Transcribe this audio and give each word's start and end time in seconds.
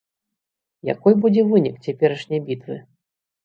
Якой 0.93 1.13
будзе 1.27 1.45
вынік 1.53 1.79
цяперашняй 1.87 2.45
бітвы? 2.51 2.83